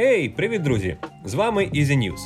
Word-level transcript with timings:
Гей, 0.00 0.28
привіт, 0.28 0.62
друзі! 0.62 0.96
З 1.24 1.34
вами 1.34 1.62
Easy 1.64 1.98
News. 1.98 2.18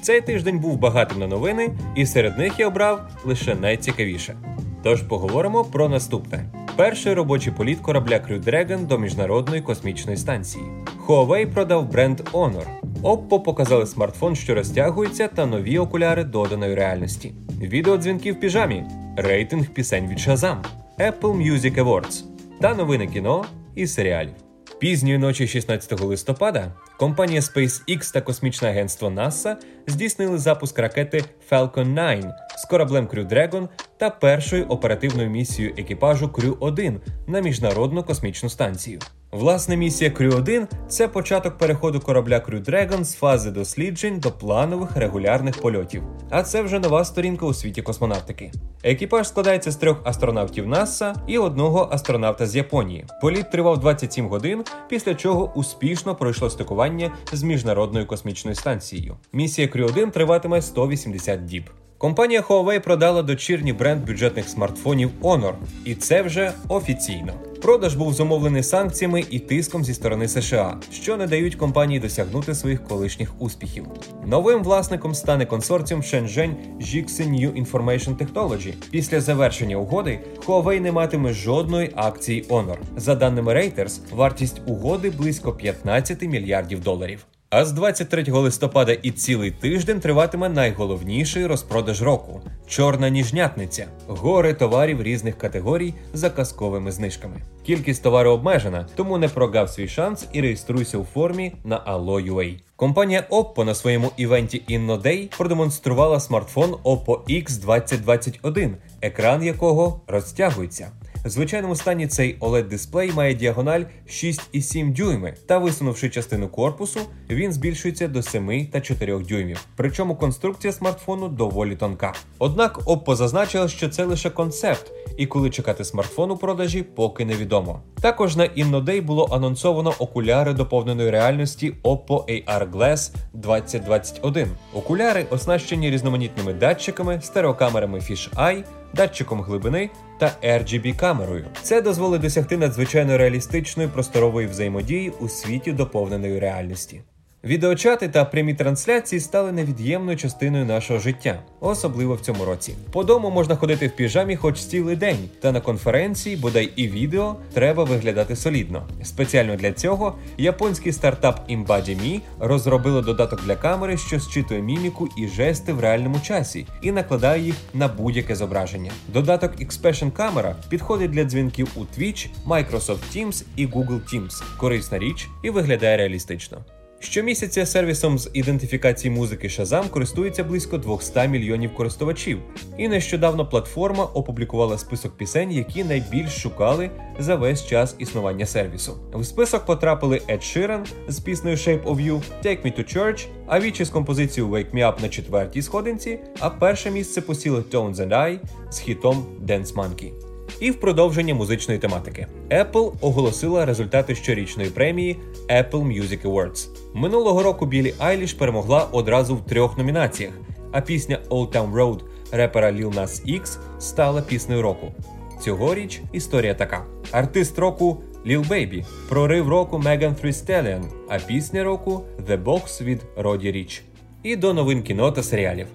Цей 0.00 0.20
тиждень 0.20 0.58
був 0.58 0.78
багатим 0.78 1.18
на 1.18 1.26
новини, 1.26 1.70
і 1.96 2.06
серед 2.06 2.38
них 2.38 2.58
я 2.58 2.68
обрав 2.68 3.10
лише 3.24 3.54
найцікавіше. 3.54 4.36
Тож 4.82 5.02
поговоримо 5.02 5.64
про 5.64 5.88
наступне: 5.88 6.44
перший 6.76 7.14
робочий 7.14 7.52
політ 7.52 7.80
корабля 7.80 8.14
Crew 8.14 8.44
Dragon 8.44 8.86
до 8.86 8.98
міжнародної 8.98 9.62
космічної 9.62 10.16
станції. 10.16 10.64
Huawei 11.06 11.52
продав 11.54 11.90
бренд 11.92 12.20
Honor. 12.20 12.66
Oppo 13.02 13.42
показали 13.42 13.86
смартфон, 13.86 14.36
що 14.36 14.54
розтягується, 14.54 15.28
та 15.28 15.46
нові 15.46 15.78
окуляри 15.78 16.24
доданої 16.24 16.74
реальності. 16.74 17.34
Відеодзвінки 17.60 18.32
в 18.32 18.40
піжамі, 18.40 18.84
рейтинг 19.16 19.66
пісень 19.66 20.08
від 20.08 20.18
Shazam, 20.18 20.56
Apple 20.98 21.52
Music 21.52 21.84
Awards 21.84 22.24
та 22.60 22.74
новини 22.74 23.06
кіно 23.06 23.44
і 23.74 23.86
серіалів. 23.86 24.45
Пізньої 24.78 25.18
ночі 25.18 25.48
16 25.48 26.00
листопада 26.00 26.72
компанія 26.98 27.40
SpaceX 27.40 28.12
та 28.12 28.20
космічне 28.20 28.68
агентство 28.68 29.10
NASA 29.10 29.56
здійснили 29.86 30.38
запуск 30.38 30.78
ракети 30.78 31.24
Falcon 31.50 31.94
9 31.94 32.24
з 32.58 32.64
кораблем 32.68 33.06
Crew 33.06 33.28
Dragon 33.28 33.68
та 33.98 34.10
першою 34.10 34.64
оперативною 34.64 35.30
місією 35.30 35.74
екіпажу 35.78 36.26
Crew 36.26 36.56
1 36.60 37.00
на 37.26 37.40
міжнародну 37.40 38.02
космічну 38.02 38.48
станцію. 38.48 38.98
Власне, 39.32 39.76
місія 39.76 40.10
Crew 40.10 40.36
1– 40.36 40.68
це 40.88 41.08
початок 41.08 41.58
переходу 41.58 42.00
корабля 42.00 42.36
Crew 42.48 42.70
Dragon 42.70 43.04
з 43.04 43.14
фази 43.14 43.50
досліджень 43.50 44.20
до 44.20 44.32
планових 44.32 44.96
регулярних 44.96 45.60
польотів. 45.60 46.02
А 46.30 46.42
це 46.42 46.62
вже 46.62 46.78
нова 46.78 47.04
сторінка 47.04 47.46
у 47.46 47.54
світі 47.54 47.82
космонавтики. 47.82 48.52
Екіпаж 48.82 49.28
складається 49.28 49.70
з 49.70 49.76
трьох 49.76 50.00
астронавтів 50.04 50.68
НАСА 50.68 51.14
і 51.26 51.38
одного 51.38 51.88
астронавта 51.92 52.46
з 52.46 52.56
Японії. 52.56 53.04
Політ 53.22 53.50
тривав 53.50 53.80
27 53.80 54.28
годин, 54.28 54.64
після 54.88 55.14
чого 55.14 55.52
успішно 55.54 56.14
пройшло 56.14 56.50
стикування 56.50 57.12
з 57.32 57.42
міжнародною 57.42 58.06
космічною 58.06 58.54
станцією. 58.54 59.16
Місія 59.32 59.68
Crew 59.68 59.86
1 59.86 60.10
триватиме 60.10 60.62
180 60.62 61.44
діб. 61.44 61.70
Компанія 61.98 62.40
Huawei 62.40 62.80
продала 62.80 63.22
дочірній 63.22 63.72
бренд 63.72 64.06
бюджетних 64.06 64.48
смартфонів 64.48 65.10
Honor, 65.22 65.54
і 65.84 65.94
це 65.94 66.22
вже 66.22 66.52
офіційно. 66.68 67.32
Продаж 67.62 67.94
був 67.94 68.14
зумовлений 68.14 68.62
санкціями 68.62 69.24
і 69.30 69.38
тиском 69.38 69.84
зі 69.84 69.94
сторони 69.94 70.28
США, 70.28 70.78
що 70.92 71.16
не 71.16 71.26
дають 71.26 71.54
компанії 71.54 72.00
досягнути 72.00 72.54
своїх 72.54 72.84
колишніх 72.84 73.32
успіхів. 73.38 73.86
Новим 74.26 74.62
власником 74.62 75.14
стане 75.14 75.46
консорціум 75.46 76.00
Shenzhen 76.00 76.54
Jixi 76.80 77.30
New 77.30 77.64
Information 77.66 78.16
Technology. 78.16 78.74
Після 78.90 79.20
завершення 79.20 79.76
угоди 79.76 80.20
Huawei 80.46 80.80
не 80.80 80.92
матиме 80.92 81.32
жодної 81.32 81.92
акції 81.96 82.42
Honor. 82.48 82.76
За 82.96 83.14
даними 83.14 83.54
Reuters, 83.54 84.00
вартість 84.10 84.60
угоди 84.66 85.10
близько 85.10 85.52
15 85.52 86.22
мільярдів 86.22 86.80
доларів. 86.80 87.26
А 87.50 87.64
з 87.64 87.72
23 87.72 88.24
листопада 88.28 88.92
і 88.92 89.10
цілий 89.10 89.50
тиждень 89.50 90.00
триватиме 90.00 90.48
найголовніший 90.48 91.46
розпродаж 91.46 92.02
року 92.02 92.40
чорна 92.66 93.08
ніжнятниця, 93.08 93.86
гори 94.06 94.54
товарів 94.54 95.02
різних 95.02 95.38
категорій 95.38 95.94
за 96.12 96.30
казковими 96.30 96.92
знижками. 96.92 97.42
Кількість 97.66 98.02
товару 98.02 98.30
обмежена, 98.30 98.86
тому 98.96 99.18
не 99.18 99.28
прогав 99.28 99.70
свій 99.70 99.88
шанс 99.88 100.26
і 100.32 100.40
реєструйся 100.40 100.98
у 100.98 101.04
формі 101.04 101.52
на 101.64 101.76
Allo.ua. 101.76 102.58
Компанія 102.76 103.24
Oppo 103.30 103.64
на 103.64 103.74
своєму 103.74 104.10
івенті 104.16 104.62
InnoDay 104.70 105.36
продемонструвала 105.36 106.20
смартфон 106.20 106.74
Oppo 106.84 107.42
X2021, 107.42 108.70
екран 109.02 109.42
якого 109.42 110.00
розтягується. 110.06 110.88
В 111.26 111.30
звичайному 111.30 111.76
стані 111.76 112.06
цей 112.06 112.38
oled 112.38 112.68
дисплей 112.68 113.12
має 113.12 113.34
діагональ 113.34 113.80
6,7 114.08 114.92
дюйми, 114.92 115.34
та 115.46 115.58
висунувши 115.58 116.10
частину 116.10 116.48
корпусу, 116.48 117.00
він 117.30 117.52
збільшується 117.52 118.08
до 118.08 118.22
7 118.22 118.66
та 118.66 118.80
4 118.80 119.18
дюймів. 119.18 119.66
Причому 119.76 120.16
конструкція 120.16 120.72
смартфону 120.72 121.28
доволі 121.28 121.76
тонка. 121.76 122.14
Однак 122.38 122.78
Oppo 122.78 123.14
зазначила, 123.14 123.68
що 123.68 123.88
це 123.88 124.04
лише 124.04 124.30
концепт, 124.30 124.92
і 125.16 125.26
коли 125.26 125.50
чекати 125.50 125.84
смартфон 125.84 126.30
у 126.30 126.36
продажі, 126.36 126.82
поки 126.82 127.24
невідомо. 127.24 127.82
Також 128.00 128.36
на 128.36 128.44
InnoDay 128.44 129.02
було 129.02 129.28
анонсовано 129.32 129.94
окуляри 129.98 130.52
доповненої 130.52 131.10
реальності 131.10 131.74
Oppo 131.82 132.08
AR 132.08 132.70
Glass 132.70 133.14
2021. 133.34 134.48
Окуляри 134.74 135.26
оснащені 135.30 135.90
різноманітними 135.90 136.52
датчиками, 136.52 137.20
стереокамерами 137.22 137.98
Fisheye, 137.98 138.64
датчиком 138.96 139.42
глибини 139.42 139.90
та 140.18 140.32
RGB 140.44 140.96
камерою. 140.96 141.44
Це 141.62 141.82
дозволить 141.82 142.22
досягти 142.22 142.56
надзвичайно 142.56 143.18
реалістичної 143.18 143.88
просторової 143.88 144.46
взаємодії 144.46 145.12
у 145.20 145.28
світі 145.28 145.72
доповненої 145.72 146.38
реальності. 146.38 147.02
Відеочати 147.44 148.08
та 148.08 148.24
прямі 148.24 148.54
трансляції 148.54 149.20
стали 149.20 149.52
невід'ємною 149.52 150.16
частиною 150.16 150.64
нашого 150.64 150.98
життя, 150.98 151.42
особливо 151.60 152.14
в 152.14 152.20
цьому 152.20 152.44
році. 152.44 152.74
По 152.92 153.04
дому 153.04 153.30
можна 153.30 153.56
ходити 153.56 153.86
в 153.86 153.96
піжамі 153.96 154.36
хоч 154.36 154.58
цілий 154.58 154.96
день, 154.96 155.28
та 155.40 155.52
на 155.52 155.60
конференції, 155.60 156.36
бодай 156.36 156.72
і 156.76 156.88
відео, 156.88 157.36
треба 157.52 157.84
виглядати 157.84 158.36
солідно. 158.36 158.88
Спеціально 159.02 159.56
для 159.56 159.72
цього 159.72 160.14
японський 160.38 160.92
стартап 160.92 161.50
ImbadiMe 161.50 162.20
розробило 162.38 163.02
додаток 163.02 163.44
для 163.44 163.56
камери, 163.56 163.96
що 163.96 164.20
зчитує 164.20 164.62
міміку 164.62 165.08
і 165.18 165.28
жести 165.28 165.72
в 165.72 165.80
реальному 165.80 166.20
часі, 166.20 166.66
і 166.82 166.92
накладає 166.92 167.42
їх 167.42 167.54
на 167.74 167.88
будь-яке 167.88 168.34
зображення. 168.34 168.90
Додаток 169.08 169.52
Expression 169.60 170.12
Camera 170.12 170.54
підходить 170.68 171.10
для 171.10 171.24
дзвінків 171.24 171.68
у 171.76 171.80
Twitch, 171.80 172.28
Microsoft 172.46 173.16
Teams 173.16 173.44
і 173.56 173.66
Google 173.66 174.14
Teams. 174.14 174.42
Корисна 174.56 174.98
річ 174.98 175.28
і 175.42 175.50
виглядає 175.50 175.96
реалістично. 175.96 176.58
Щомісяця 177.00 177.66
сервісом 177.66 178.18
з 178.18 178.30
ідентифікації 178.32 179.14
музики 179.14 179.48
Shazam 179.48 179.90
користується 179.90 180.44
близько 180.44 180.78
200 180.78 181.28
мільйонів 181.28 181.74
користувачів, 181.74 182.38
і 182.78 182.88
нещодавно 182.88 183.46
платформа 183.46 184.04
опублікувала 184.04 184.78
список 184.78 185.16
пісень, 185.16 185.52
які 185.52 185.84
найбільш 185.84 186.42
шукали 186.42 186.90
за 187.18 187.34
весь 187.36 187.66
час 187.66 187.94
існування 187.98 188.46
сервісу. 188.46 188.96
В 189.14 189.24
список 189.24 189.66
потрапили 189.66 190.22
Ed 190.28 190.38
Sheeran 190.38 190.86
з 191.08 191.20
піснею 191.20 191.56
Shape 191.56 191.84
of 191.84 192.06
You, 192.06 192.22
Take 192.44 192.66
Me 192.66 192.78
to 192.78 192.96
Church, 192.96 193.26
Avicii 193.48 193.84
з 193.84 193.90
композицією 193.90 194.52
Wake 194.52 194.74
Me 194.74 194.80
Up 194.80 195.02
на 195.02 195.08
четвертій 195.08 195.62
сходинці, 195.62 196.18
а 196.38 196.50
перше 196.50 196.90
місце 196.90 197.20
посіли 197.20 197.60
Tones 197.60 197.94
and 197.94 198.08
I 198.08 198.38
з 198.70 198.78
хітом 198.78 199.26
Dance 199.46 199.74
Monkey. 199.74 200.25
І 200.60 200.70
в 200.70 200.80
продовження 200.80 201.34
музичної 201.34 201.80
тематики 201.80 202.26
Apple 202.50 202.92
оголосила 203.00 203.64
результати 203.64 204.14
щорічної 204.14 204.70
премії 204.70 205.16
Apple 205.48 205.70
Music 205.70 206.22
Awards. 206.22 206.68
Минулого 206.94 207.42
року 207.42 207.66
Білі 207.66 207.94
Айліш 207.98 208.32
перемогла 208.34 208.88
одразу 208.92 209.36
в 209.36 209.46
трьох 209.46 209.78
номінаціях, 209.78 210.32
а 210.72 210.80
пісня 210.80 211.18
Old 211.30 211.50
Town 211.50 211.72
Road 211.72 212.00
репера 212.32 212.72
Lil 212.72 212.94
Nas 212.94 213.40
X 213.40 213.58
стала 213.78 214.22
піснею 214.22 214.62
року. 214.62 214.92
Цьогоріч 215.40 216.00
історія 216.12 216.54
така: 216.54 216.84
артист 217.12 217.58
року 217.58 218.02
Lil 218.26 218.48
Baby, 218.48 218.84
прорив 219.08 219.48
року 219.48 219.78
Megan 219.78 220.24
Thee 220.24 220.32
Stallion, 220.32 220.84
а 221.08 221.18
пісня 221.18 221.64
року 221.64 222.02
The 222.28 222.44
Box 222.44 222.84
від 222.84 223.00
Роді 223.16 223.52
Річ. 223.52 223.82
І 224.22 224.36
до 224.36 224.54
новин 224.54 224.82
кіно 224.82 225.12
та 225.12 225.22
серіалів. 225.22 225.66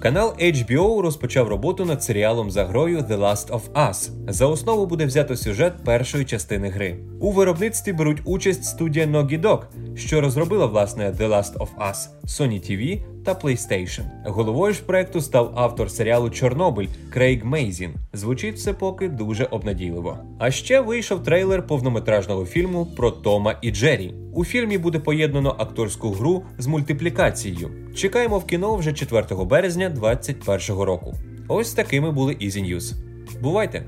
Канал 0.00 0.34
HBO 0.38 1.00
розпочав 1.00 1.48
роботу 1.48 1.84
над 1.84 2.02
серіалом 2.02 2.50
за 2.50 2.64
грою 2.64 2.98
The 2.98 3.18
Last 3.18 3.48
of 3.48 3.60
Us. 3.74 4.10
За 4.28 4.46
основу 4.46 4.86
буде 4.86 5.06
взято 5.06 5.36
сюжет 5.36 5.72
першої 5.84 6.24
частини 6.24 6.68
гри. 6.68 6.96
У 7.20 7.32
виробництві 7.32 7.92
беруть 7.92 8.22
участь 8.24 8.64
студія 8.64 9.06
Naughty 9.06 9.40
Dog, 9.40 9.60
що 9.96 10.20
розробила 10.20 10.66
власне 10.66 11.10
The 11.10 11.28
Last 11.28 11.58
of 11.58 11.68
Us, 11.78 11.96
Sony 12.26 12.70
TV 12.70 13.02
та 13.24 13.34
PlayStation. 13.34 14.02
Головою 14.24 14.72
ж 14.72 14.82
проекту 14.82 15.20
став 15.20 15.52
автор 15.56 15.90
серіалу 15.90 16.30
Чорнобиль 16.30 16.86
Крейг 17.10 17.44
Мейзін. 17.44 17.94
Звучить 18.12 18.56
все 18.56 18.72
поки 18.72 19.08
дуже 19.08 19.44
обнадійливо. 19.44 20.18
А 20.38 20.50
ще 20.50 20.80
вийшов 20.80 21.22
трейлер 21.22 21.66
повнометражного 21.66 22.46
фільму 22.46 22.86
про 22.86 23.10
Тома 23.10 23.58
і 23.62 23.70
Джері. 23.70 24.14
У 24.34 24.44
фільмі 24.44 24.78
буде 24.78 24.98
поєднано 24.98 25.54
акторську 25.58 26.10
гру 26.10 26.42
з 26.58 26.66
мультиплікацією. 26.66 27.70
Чекаємо 27.94 28.38
в 28.38 28.46
кіно 28.46 28.76
вже 28.76 28.92
4 28.92 29.44
березня 29.44 29.88
2021 29.88 30.82
року. 30.82 31.14
Ось 31.48 31.72
такими 31.72 32.10
були 32.10 32.32
Easy 32.32 32.74
News. 32.74 32.94
Бувайте! 33.42 33.84